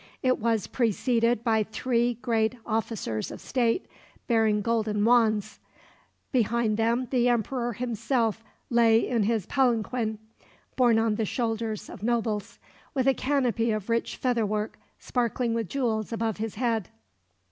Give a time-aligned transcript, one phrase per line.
[0.23, 3.85] It was preceded by three great officers of state,
[4.25, 5.59] bearing golden wands;
[6.31, 10.17] behind them the emperor himself lay in his palanquin,
[10.75, 12.57] borne on the shoulders of nobles,
[12.95, 16.89] with a canopy of rich feather work sparkling with jewels above his head.